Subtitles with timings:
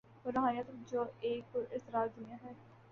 [0.23, 2.53] وہ روحانیت جو ایک پراسرار دنیا ہے۔